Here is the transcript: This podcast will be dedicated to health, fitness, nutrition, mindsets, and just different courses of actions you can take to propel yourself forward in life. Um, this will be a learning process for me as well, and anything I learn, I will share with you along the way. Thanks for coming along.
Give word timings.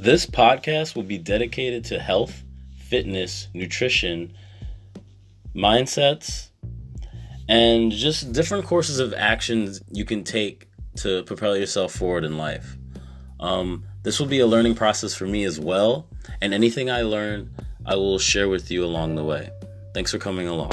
This 0.00 0.26
podcast 0.26 0.94
will 0.94 1.02
be 1.02 1.18
dedicated 1.18 1.86
to 1.86 1.98
health, 1.98 2.44
fitness, 2.78 3.48
nutrition, 3.52 4.32
mindsets, 5.56 6.50
and 7.48 7.90
just 7.90 8.32
different 8.32 8.64
courses 8.64 9.00
of 9.00 9.12
actions 9.12 9.82
you 9.90 10.04
can 10.04 10.22
take 10.22 10.68
to 10.98 11.24
propel 11.24 11.56
yourself 11.56 11.92
forward 11.94 12.22
in 12.22 12.38
life. 12.38 12.76
Um, 13.40 13.82
this 14.04 14.20
will 14.20 14.28
be 14.28 14.38
a 14.38 14.46
learning 14.46 14.76
process 14.76 15.16
for 15.16 15.26
me 15.26 15.42
as 15.42 15.58
well, 15.58 16.06
and 16.40 16.54
anything 16.54 16.88
I 16.88 17.02
learn, 17.02 17.50
I 17.84 17.96
will 17.96 18.20
share 18.20 18.48
with 18.48 18.70
you 18.70 18.84
along 18.84 19.16
the 19.16 19.24
way. 19.24 19.50
Thanks 19.94 20.12
for 20.12 20.18
coming 20.18 20.46
along. 20.46 20.70